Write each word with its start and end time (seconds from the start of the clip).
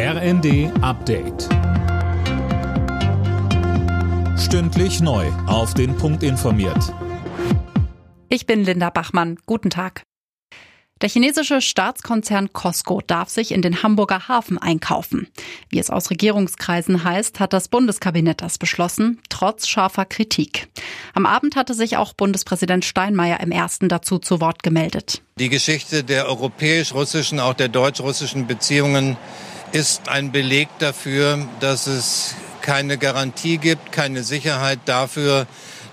RND 0.00 0.70
Update. 0.80 1.48
Stündlich 4.38 5.00
neu. 5.00 5.26
Auf 5.48 5.74
den 5.74 5.96
Punkt 5.96 6.22
informiert. 6.22 6.94
Ich 8.28 8.46
bin 8.46 8.62
Linda 8.62 8.90
Bachmann. 8.90 9.38
Guten 9.44 9.70
Tag. 9.70 10.04
Der 11.00 11.08
chinesische 11.08 11.60
Staatskonzern 11.60 12.52
Costco 12.52 13.00
darf 13.04 13.28
sich 13.28 13.50
in 13.50 13.60
den 13.60 13.82
Hamburger 13.82 14.28
Hafen 14.28 14.56
einkaufen. 14.56 15.26
Wie 15.68 15.80
es 15.80 15.90
aus 15.90 16.10
Regierungskreisen 16.10 17.02
heißt, 17.02 17.40
hat 17.40 17.52
das 17.52 17.66
Bundeskabinett 17.66 18.40
das 18.40 18.58
beschlossen, 18.58 19.20
trotz 19.28 19.66
scharfer 19.66 20.04
Kritik. 20.04 20.68
Am 21.12 21.26
Abend 21.26 21.56
hatte 21.56 21.74
sich 21.74 21.96
auch 21.96 22.12
Bundespräsident 22.12 22.84
Steinmeier 22.84 23.40
im 23.40 23.50
ersten 23.50 23.88
dazu 23.88 24.20
zu 24.20 24.40
Wort 24.40 24.62
gemeldet. 24.62 25.22
Die 25.40 25.48
Geschichte 25.48 26.04
der 26.04 26.26
europäisch-russischen, 26.28 27.40
auch 27.40 27.54
der 27.54 27.68
deutsch-russischen 27.68 28.46
Beziehungen 28.46 29.16
ist 29.72 30.08
ein 30.08 30.32
Beleg 30.32 30.68
dafür, 30.78 31.46
dass 31.60 31.86
es 31.86 32.34
keine 32.62 32.98
Garantie 32.98 33.58
gibt, 33.58 33.92
keine 33.92 34.24
Sicherheit 34.24 34.80
dafür, 34.86 35.46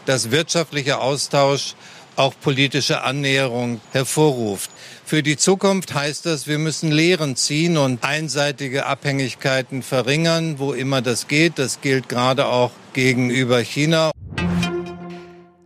dass 0.05 0.31
wirtschaftlicher 0.31 1.01
Austausch 1.01 1.75
auch 2.15 2.33
politische 2.41 3.03
Annäherung 3.03 3.81
hervorruft. 3.91 4.69
Für 5.05 5.21
die 5.21 5.37
Zukunft 5.37 5.93
heißt 5.93 6.25
das, 6.25 6.47
wir 6.47 6.57
müssen 6.57 6.91
Lehren 6.91 7.35
ziehen 7.35 7.77
und 7.77 8.03
einseitige 8.03 8.85
Abhängigkeiten 8.85 9.83
verringern, 9.83 10.57
wo 10.57 10.73
immer 10.73 11.01
das 11.01 11.27
geht. 11.27 11.59
Das 11.59 11.81
gilt 11.81 12.09
gerade 12.09 12.47
auch 12.47 12.71
gegenüber 12.93 13.59
China. 13.59 14.11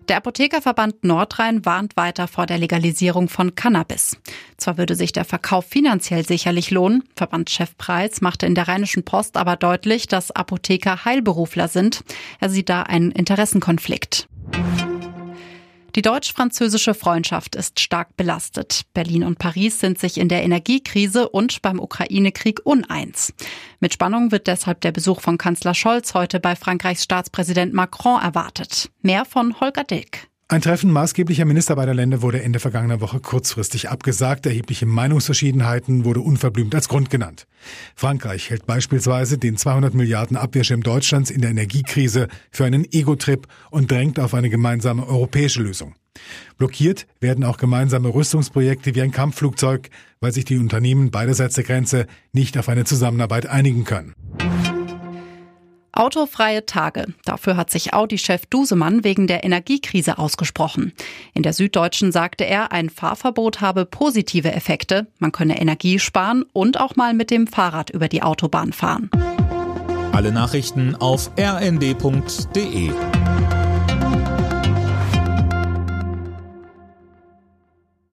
Der 0.10 0.18
Apothekerverband 0.18 1.04
Nordrhein 1.04 1.66
warnt 1.68 1.96
weiter 1.96 2.28
vor 2.28 2.48
der 2.48 2.58
Legalisierung 2.58 3.30
von 3.30 3.54
Cannabis. 3.54 4.18
Zwar 4.58 4.80
würde 4.80 4.96
sich 4.96 5.12
der 5.12 5.24
Verkauf 5.24 5.66
finanziell 5.66 6.26
sicherlich 6.26 6.72
lohnen, 6.72 7.04
Verbandschef 7.16 7.78
Preis 7.78 8.20
machte 8.20 8.48
in 8.48 8.56
der 8.56 8.68
Rheinischen 8.68 9.04
Post 9.04 9.38
aber 9.38 9.56
deutlich, 9.56 10.08
dass 10.08 10.32
Apotheker 10.32 11.06
Heilberufler 11.06 11.68
sind. 11.68 12.04
Er 12.40 12.50
sieht 12.50 12.70
da 12.70 12.82
einen 12.82 13.12
Interessenkonflikt. 13.12 14.28
Die 15.96 16.02
deutsch-französische 16.02 16.94
Freundschaft 16.94 17.56
ist 17.56 17.80
stark 17.80 18.16
belastet. 18.16 18.84
Berlin 18.94 19.24
und 19.24 19.40
Paris 19.40 19.80
sind 19.80 20.00
sich 20.00 20.18
in 20.18 20.30
der 20.30 20.44
Energiekrise 20.44 21.30
und 21.30 21.62
beim 21.62 21.80
Ukraine-Krieg 21.80 22.62
uneins. 22.64 23.34
Mit 23.80 23.94
Spannung 23.94 24.32
wird 24.32 24.48
deshalb 24.48 24.82
der 24.82 24.92
Besuch 24.92 25.22
von 25.22 25.38
Kanzler 25.38 25.74
Scholz 25.74 26.14
heute 26.14 26.40
bei 26.40 26.56
Frankreichs 26.56 27.04
Staatspräsident 27.04 27.74
Macron 27.74 28.22
erwartet. 28.22 28.90
Mehr 29.02 29.26
von 29.26 29.60
Holger 29.60 29.84
Dilk. 29.84 30.29
Ein 30.52 30.62
Treffen 30.62 30.92
maßgeblicher 30.92 31.46
Minister 31.46 31.76
beider 31.76 31.94
Länder 31.94 32.24
wurde 32.24 32.42
Ende 32.42 32.58
vergangener 32.58 33.02
Woche 33.02 33.20
kurzfristig 33.20 33.88
abgesagt. 33.90 34.48
Erhebliche 34.48 34.88
Meinungsverschiedenheiten 34.88 36.06
wurde 36.06 36.22
unverblümt 36.22 36.74
als 36.74 36.90
Grund 36.90 37.12
genannt. 37.12 37.46
Frankreich 37.96 38.50
hält 38.50 38.66
beispielsweise 38.66 39.38
den 39.38 39.58
200 39.58 39.94
Milliarden 39.94 40.38
Abwehrschirm 40.38 40.82
Deutschlands 40.82 41.30
in 41.30 41.42
der 41.42 41.52
Energiekrise 41.52 42.30
für 42.50 42.66
einen 42.66 42.92
Ego-Trip 42.92 43.46
und 43.70 43.92
drängt 43.92 44.20
auf 44.20 44.34
eine 44.34 44.50
gemeinsame 44.50 45.06
europäische 45.06 45.62
Lösung. 45.62 45.94
Blockiert 46.58 47.06
werden 47.20 47.44
auch 47.44 47.58
gemeinsame 47.58 48.12
Rüstungsprojekte 48.12 48.96
wie 48.96 49.04
ein 49.04 49.12
Kampfflugzeug, 49.12 49.92
weil 50.20 50.32
sich 50.32 50.46
die 50.46 50.58
Unternehmen 50.58 51.12
beiderseits 51.12 51.54
der 51.54 51.64
Grenze 51.64 52.08
nicht 52.34 52.58
auf 52.58 52.70
eine 52.70 52.86
Zusammenarbeit 52.86 53.46
einigen 53.46 53.84
können. 53.84 54.16
Autofreie 56.00 56.66
Tage. 56.66 57.08
Dafür 57.26 57.58
hat 57.58 57.70
sich 57.70 57.94
Audi-Chef 57.94 58.46
Dusemann 58.46 59.04
wegen 59.04 59.28
der 59.28 59.44
Energiekrise 59.44 60.18
ausgesprochen. 60.18 60.94
In 61.34 61.44
der 61.44 61.52
Süddeutschen 61.52 62.14
sagte 62.14 62.46
er, 62.46 62.72
ein 62.72 62.90
Fahrverbot 62.90 63.60
habe 63.60 63.86
positive 63.86 64.54
Effekte. 64.54 65.08
Man 65.20 65.34
könne 65.34 65.60
Energie 65.60 66.00
sparen 66.00 66.46
und 66.54 66.80
auch 66.80 66.96
mal 66.96 67.14
mit 67.14 67.32
dem 67.32 67.48
Fahrrad 67.48 67.90
über 67.90 68.08
die 68.08 68.24
Autobahn 68.24 68.72
fahren. 68.72 69.10
Alle 70.14 70.32
Nachrichten 70.32 70.96
auf 70.96 71.32
rnd.de 71.38 72.92